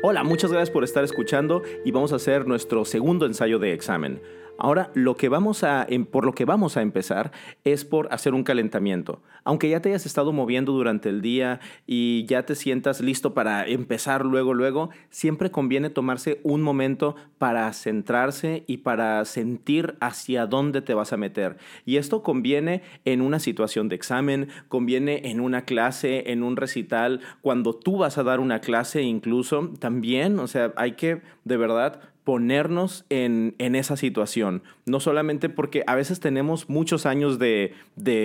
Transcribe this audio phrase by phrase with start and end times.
[0.00, 4.20] Hola, muchas gracias por estar escuchando y vamos a hacer nuestro segundo ensayo de examen.
[4.60, 7.30] Ahora, lo que vamos a, em, por lo que vamos a empezar
[7.62, 9.22] es por hacer un calentamiento.
[9.44, 13.64] Aunque ya te hayas estado moviendo durante el día y ya te sientas listo para
[13.68, 20.82] empezar luego, luego, siempre conviene tomarse un momento para centrarse y para sentir hacia dónde
[20.82, 21.56] te vas a meter.
[21.86, 27.20] Y esto conviene en una situación de examen, conviene en una clase, en un recital,
[27.42, 32.00] cuando tú vas a dar una clase incluso, también, o sea, hay que de verdad
[32.28, 34.62] ponernos en, esa situación.
[34.84, 37.72] No solamente porque a veces tenemos muchos años de,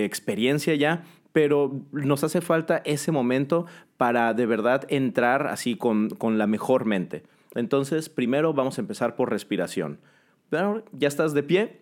[0.04, 3.64] experiencia ya, pero nos hace falta ese momento
[3.96, 7.22] para de verdad entrar así con, con la mejor mente.
[7.54, 10.00] Entonces, primero vamos a empezar por respiración.
[10.50, 11.80] Pero ya estás de pie.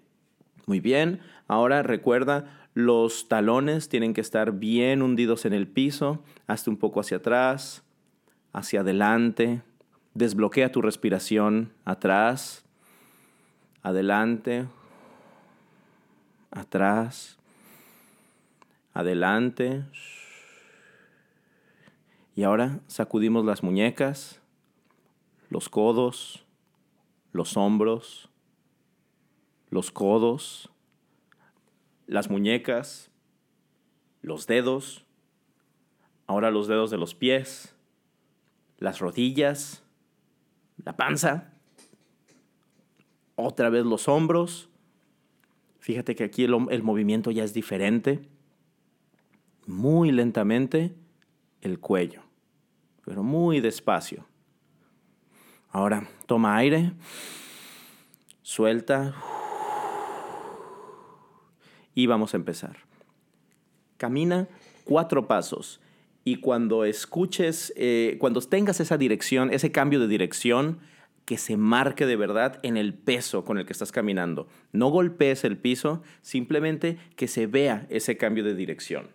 [0.66, 1.18] Muy bien.
[1.48, 6.22] Ahora recuerda, los talones tienen que estar bien hundidos en el piso.
[6.46, 7.82] Hazte un poco hacia atrás,
[8.52, 9.62] hacia adelante.
[10.14, 12.64] Desbloquea tu respiración atrás,
[13.82, 14.66] adelante,
[16.50, 17.38] atrás,
[18.92, 19.84] adelante.
[22.34, 24.40] Y ahora sacudimos las muñecas,
[25.48, 26.44] los codos,
[27.32, 28.30] los hombros,
[29.70, 30.70] los codos,
[32.06, 33.10] las muñecas,
[34.20, 35.04] los dedos,
[36.26, 37.74] ahora los dedos de los pies,
[38.78, 39.81] las rodillas,
[40.84, 41.52] la panza,
[43.36, 44.68] otra vez los hombros.
[45.78, 48.28] Fíjate que aquí el, movimiento ya es diferente.
[49.66, 50.94] Muy lentamente
[51.60, 52.22] el cuello,
[53.04, 54.26] pero muy despacio.
[55.70, 56.92] Ahora toma aire,
[58.42, 59.14] suelta
[61.94, 62.76] y vamos a empezar.
[63.96, 64.48] Camina
[64.84, 65.80] cuatro pasos
[66.24, 70.78] y cuando escuches, eh, cuando tengas esa dirección, ese cambio de dirección,
[71.24, 74.48] que se marque de verdad en el peso con el que estás caminando.
[74.72, 79.08] No golpees el piso, simplemente que se vea ese cambio de dirección.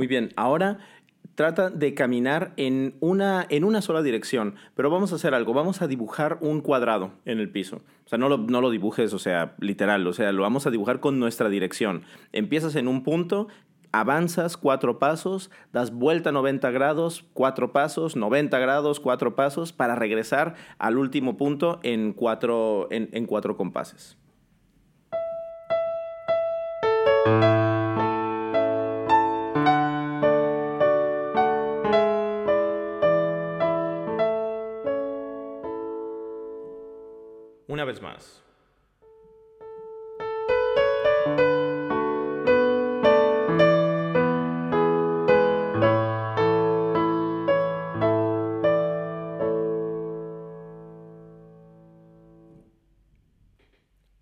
[0.00, 0.78] Muy bien, ahora
[1.34, 5.82] trata de caminar en una, en una sola dirección, pero vamos a hacer algo, vamos
[5.82, 7.82] a dibujar un cuadrado en el piso.
[8.06, 10.70] O sea, no lo, no lo dibujes, o sea, literal, o sea, lo vamos a
[10.70, 12.04] dibujar con nuestra dirección.
[12.32, 13.48] Empiezas en un punto,
[13.92, 20.54] avanzas cuatro pasos, das vuelta 90 grados, cuatro pasos, 90 grados, cuatro pasos, para regresar
[20.78, 24.16] al último punto en cuatro, en, en cuatro compases.
[37.90, 38.42] Vez más.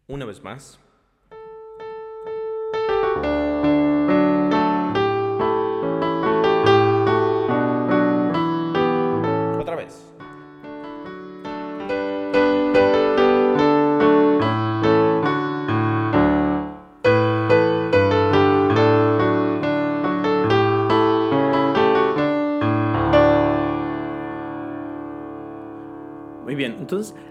[0.06, 0.80] Una vez más.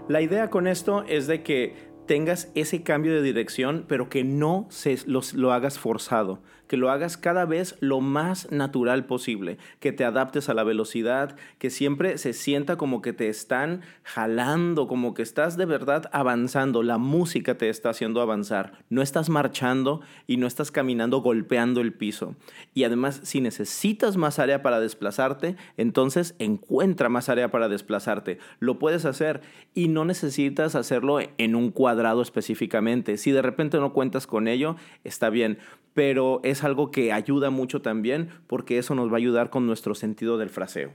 [0.08, 1.74] La idea con esto es de que
[2.06, 7.16] tengas ese cambio de dirección, pero que no se, lo hagas forzado, que lo hagas
[7.16, 12.32] cada vez lo más natural posible, que te adaptes a la velocidad, que siempre se
[12.32, 17.68] sienta como que te están jalando, como que estás de verdad avanzando, la música te
[17.68, 22.36] está haciendo avanzar, no estás marchando y no estás caminando golpeando el piso.
[22.74, 28.38] Y además, si necesitas más área para desplazarte, entonces encuentra más área para desplazarte.
[28.60, 29.40] Lo puedes hacer
[29.74, 33.16] y no necesitas hacerlo en un cuadrado específicamente.
[33.16, 35.58] Si de repente no cuentas con ello, está bien,
[35.94, 39.94] pero es algo que ayuda mucho también porque eso nos va a ayudar con nuestro
[39.94, 40.92] sentido del fraseo.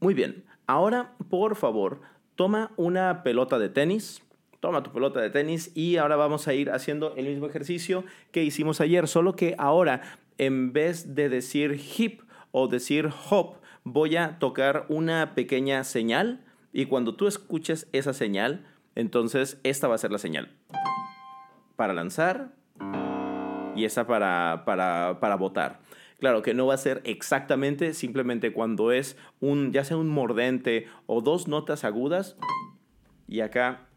[0.00, 2.00] Muy bien, ahora por favor,
[2.34, 4.22] toma una pelota de tenis,
[4.60, 8.44] toma tu pelota de tenis y ahora vamos a ir haciendo el mismo ejercicio que
[8.44, 10.02] hicimos ayer, solo que ahora
[10.38, 16.86] en vez de decir hip o decir hop, voy a tocar una pequeña señal y
[16.86, 20.50] cuando tú escuches esa señal, entonces esta va a ser la señal.
[21.76, 22.54] Para lanzar
[23.80, 25.80] y esta para, para, para botar.
[26.18, 30.86] Claro que no va a ser exactamente, simplemente cuando es un, ya sea un mordente
[31.06, 32.36] o dos notas agudas
[33.26, 33.88] y acá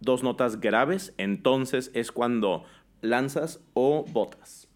[0.00, 2.64] dos notas graves, entonces es cuando
[3.02, 4.68] lanzas o botas.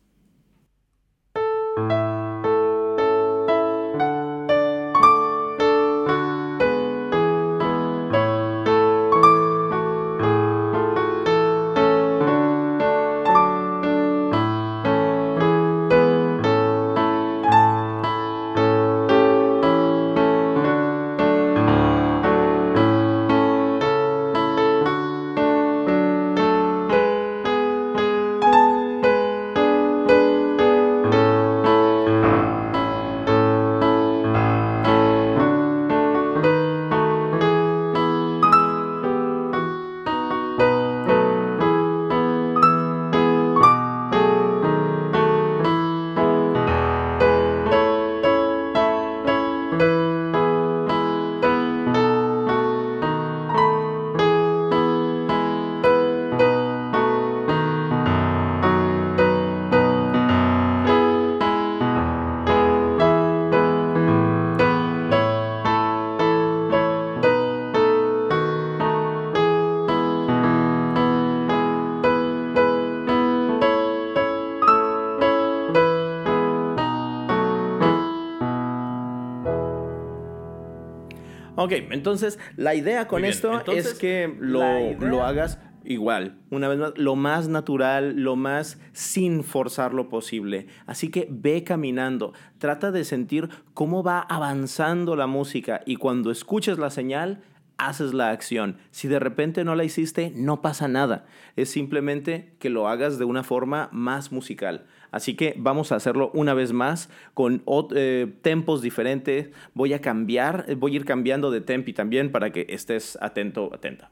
[81.68, 86.92] Ok, entonces la idea con esto es que lo, lo hagas igual, una vez más,
[86.96, 90.66] lo más natural, lo más sin forzar lo posible.
[90.86, 96.78] Así que ve caminando, trata de sentir cómo va avanzando la música y cuando escuches
[96.78, 97.42] la señal,
[97.78, 98.76] haces la acción.
[98.90, 101.24] Si de repente no la hiciste, no pasa nada.
[101.56, 104.86] Es simplemente que lo hagas de una forma más musical.
[105.10, 107.62] Así que vamos a hacerlo una vez más con
[107.94, 109.50] eh, tempos diferentes.
[109.74, 114.10] Voy a cambiar, voy a ir cambiando de tempi también para que estés atento, atenta.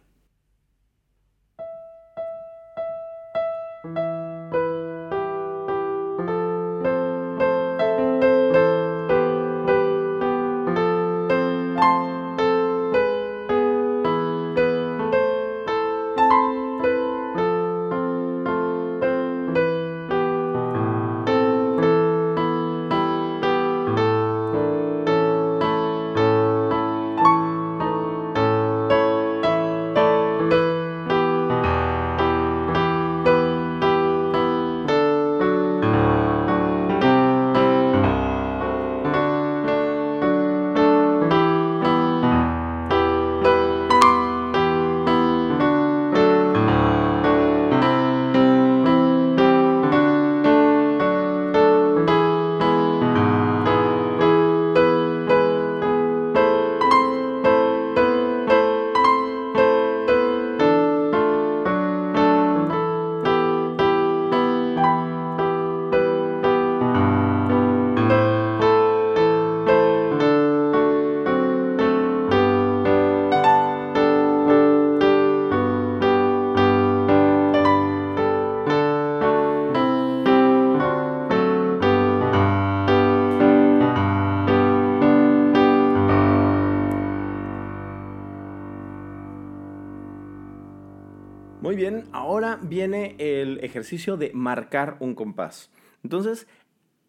[92.76, 95.70] Viene el ejercicio de marcar un compás.
[96.04, 96.46] Entonces,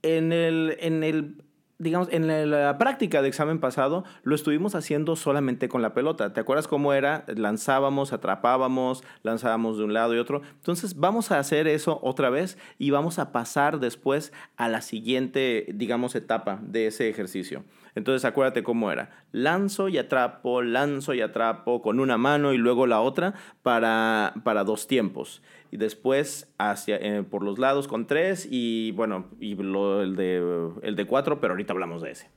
[0.02, 1.44] en el, en el
[1.78, 6.32] digamos, en la, práctica de examen pasado lo estuvimos haciendo solamente con la pelota.
[6.32, 7.26] ¿Te acuerdas cómo era?
[7.28, 10.42] Lanzábamos, atrapábamos, lanzábamos de un lado y otro.
[10.56, 15.68] Entonces vamos a hacer eso otra vez y vamos a pasar después a la siguiente,
[15.74, 17.66] digamos, etapa de ese ejercicio.
[17.98, 19.10] Entonces acuérdate cómo era.
[19.32, 24.64] Lanzo y atrapo, lanzo y atrapo con una mano y luego la otra para, para
[24.64, 30.16] dos tiempos y después hacia, eh, por los lados con tres y bueno, y el,
[30.16, 32.30] de, el de cuatro, pero ahorita hablamos de ese.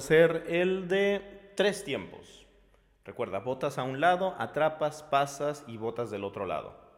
[0.00, 2.46] Hacer el de tres tiempos.
[3.04, 6.89] Recuerda, botas a un lado, atrapas, pasas y botas del otro lado.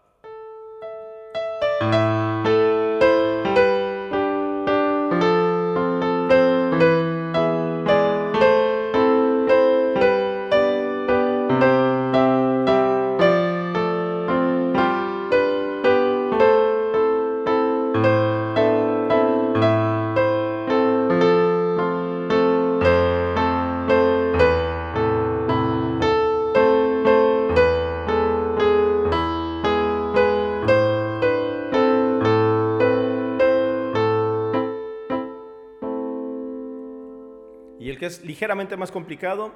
[38.13, 39.53] Es ligeramente más complicado,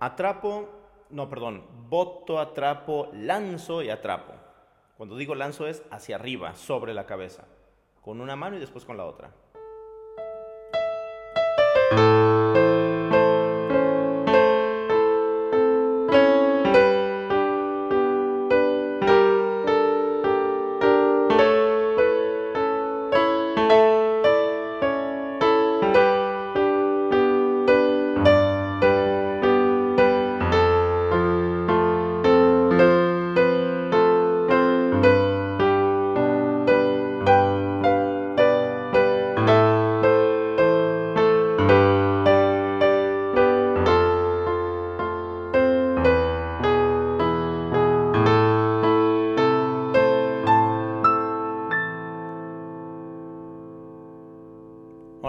[0.00, 0.68] atrapo,
[1.10, 4.32] no, perdón, boto, atrapo, lanzo y atrapo.
[4.96, 7.44] Cuando digo lanzo es hacia arriba, sobre la cabeza,
[8.00, 9.30] con una mano y después con la otra.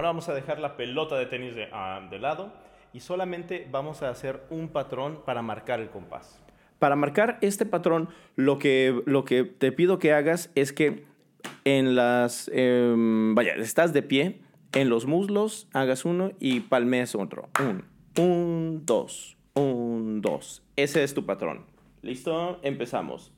[0.09, 1.67] Vamos a dejar la pelota de tenis de,
[2.09, 2.51] de lado
[2.93, 6.43] y solamente vamos a hacer un patrón para marcar el compás.
[6.79, 11.05] Para marcar este patrón, lo que, lo que te pido que hagas es que
[11.63, 14.41] en las, em, vaya, estás de pie,
[14.73, 17.49] en los muslos hagas uno y palmees otro.
[17.59, 17.85] Un,
[18.17, 20.63] un, dos, un, dos.
[20.75, 21.65] Ese es tu patrón.
[22.01, 22.59] ¿Listo?
[22.63, 23.31] Empezamos.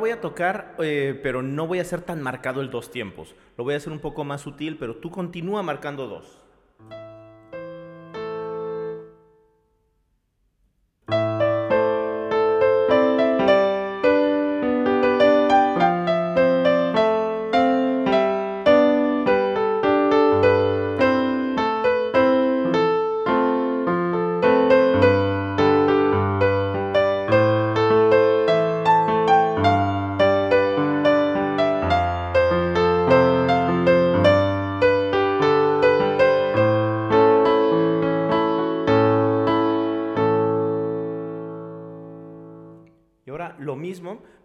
[0.00, 3.36] Voy a tocar, eh, pero no voy a hacer tan marcado el dos tiempos.
[3.56, 6.39] Lo voy a hacer un poco más sutil, pero tú continúa marcando dos.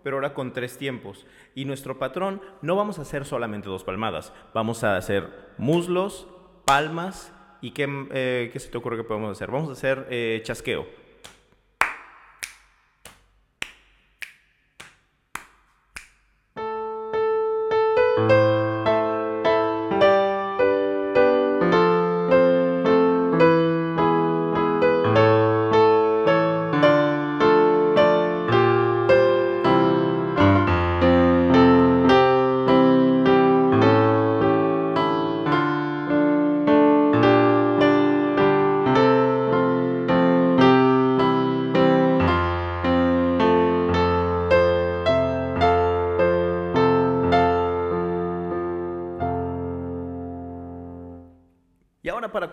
[0.06, 1.26] Pero ahora con tres tiempos.
[1.56, 6.28] Y nuestro patrón no vamos a hacer solamente dos palmadas, vamos a hacer muslos,
[6.64, 9.50] palmas y qué, eh, ¿qué se te ocurre que podemos hacer?
[9.50, 10.86] Vamos a hacer eh, chasqueo.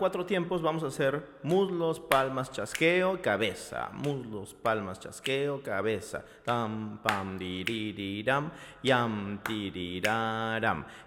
[0.03, 3.91] Cuatro tiempos vamos a hacer muslos, palmas, chasqueo, cabeza.
[3.93, 6.25] Muslos, palmas, chasqueo, cabeza.
[6.45, 8.25] Tam, pam, di.
[8.83, 10.03] Yam, ti.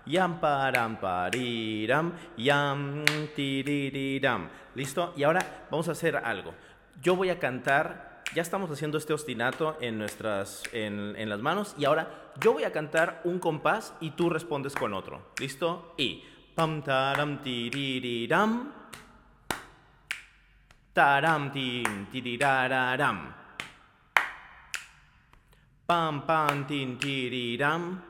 [0.05, 2.13] Yam, param, pariram.
[2.37, 3.03] Yam,
[3.35, 4.21] ti.
[4.75, 5.11] ¿Listo?
[5.17, 6.53] Y ahora vamos a hacer algo.
[7.01, 8.23] Yo voy a cantar.
[8.33, 11.75] Ya estamos haciendo este ostinato en, nuestras, en, en las manos.
[11.77, 15.21] Y ahora yo voy a cantar un compás y tú respondes con otro.
[15.37, 15.93] ¿Listo?
[15.97, 16.23] Y...
[16.55, 17.67] Pam taram ti.
[20.95, 23.17] Taram tin ti di da da dam.
[25.85, 28.01] Pam pam tin ti di dam.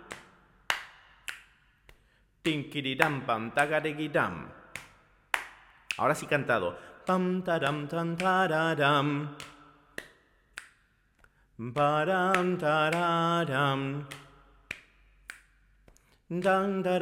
[2.43, 4.33] Tinki di dam pam tagadegi dam.
[5.97, 6.77] Ahora sí cantado.
[7.07, 9.33] Pam taram tan taradam.
[11.73, 14.05] Param taradam.
[16.29, 16.97] Dang da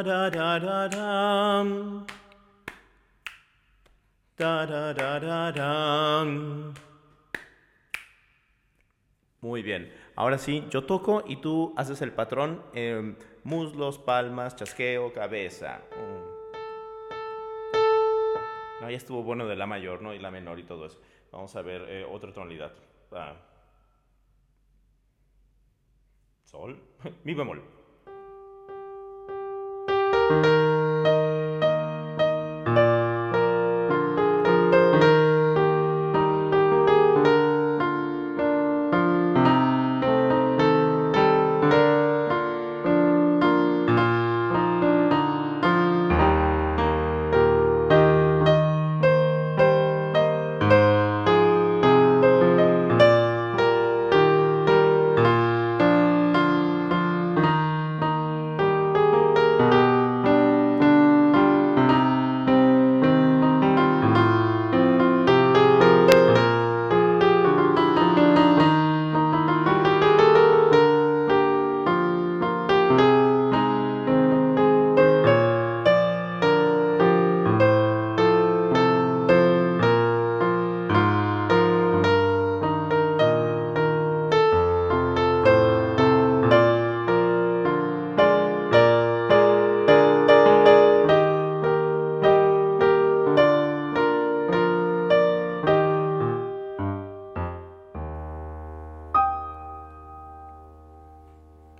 [0.00, 2.04] da da dum.
[4.36, 6.74] Da da da da dum.
[9.40, 9.92] Muy bien.
[10.16, 12.60] Ahora sí, yo toco y tú haces el patrón.
[12.74, 13.14] Eh,
[13.46, 15.80] muslos, palmas, chasqueo, cabeza.
[15.96, 16.36] Mm.
[18.82, 20.12] No, ya estuvo bueno de la mayor, ¿no?
[20.12, 21.00] Y la menor y todo eso.
[21.30, 22.72] Vamos a ver eh, otra tonalidad.
[23.12, 23.36] Ah.
[26.44, 26.78] Sol.
[27.24, 27.62] Mi bemol.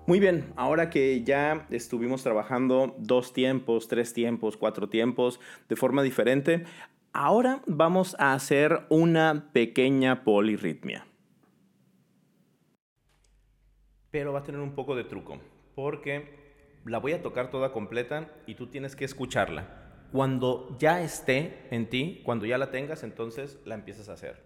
[0.07, 6.05] Muy bien, ahora que ya estuvimos trabajando dos tiempos, tres tiempos, cuatro tiempos de forma
[6.05, 6.64] diferente,
[7.12, 11.09] ahora vamos a hacer una pequeña polirritmia.
[14.12, 15.40] Pero va a tener un poco de truco,
[15.75, 20.07] porque la voy a tocar toda completa y tú tienes que escucharla.
[20.12, 24.45] Cuando ya esté en ti, cuando ya la tengas, entonces la empiezas a hacer.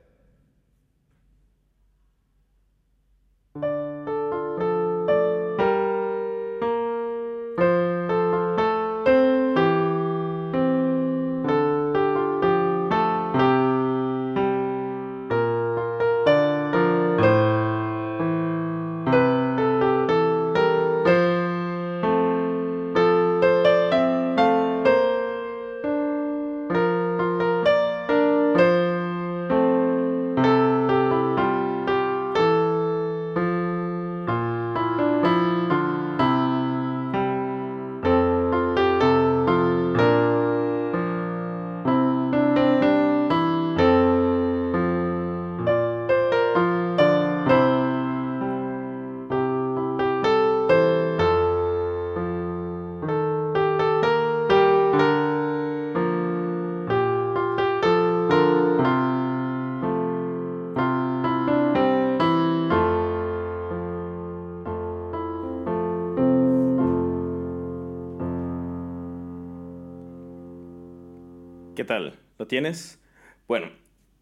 [71.90, 72.20] Tal?
[72.38, 73.00] ¿Lo tienes?
[73.48, 73.68] Bueno,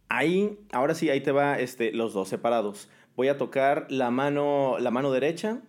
[0.08, 2.88] ahí, ahora sí, ahí te va este, los dos separados.
[3.14, 5.60] Voy a tocar la mano, la mano derecha.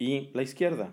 [0.00, 0.92] Y la izquierda.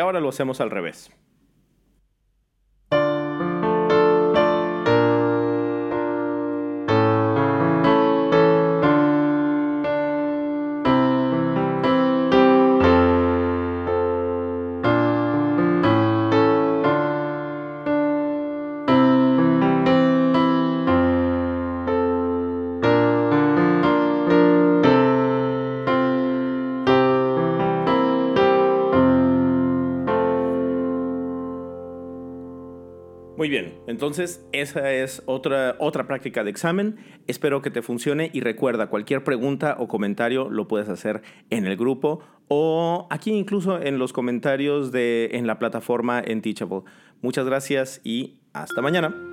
[0.00, 1.10] Y ahora lo hacemos al revés.
[33.40, 36.98] Muy bien, entonces esa es otra, otra práctica de examen.
[37.26, 41.78] Espero que te funcione y recuerda, cualquier pregunta o comentario lo puedes hacer en el
[41.78, 46.82] grupo o aquí incluso en los comentarios de, en la plataforma en Teachable.
[47.22, 49.29] Muchas gracias y hasta mañana.